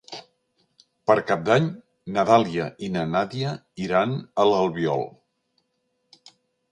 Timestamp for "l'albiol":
4.53-5.05